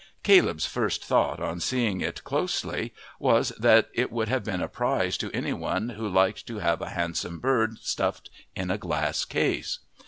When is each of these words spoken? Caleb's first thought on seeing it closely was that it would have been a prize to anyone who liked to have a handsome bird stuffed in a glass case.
Caleb's 0.23 0.65
first 0.65 1.05
thought 1.05 1.39
on 1.39 1.59
seeing 1.59 2.01
it 2.01 2.23
closely 2.23 2.91
was 3.19 3.49
that 3.59 3.91
it 3.93 4.11
would 4.11 4.29
have 4.29 4.43
been 4.43 4.59
a 4.63 4.67
prize 4.67 5.15
to 5.19 5.29
anyone 5.31 5.89
who 5.89 6.09
liked 6.09 6.47
to 6.47 6.57
have 6.57 6.81
a 6.81 6.89
handsome 6.89 7.37
bird 7.37 7.77
stuffed 7.77 8.31
in 8.55 8.71
a 8.71 8.79
glass 8.79 9.25
case. 9.25 9.77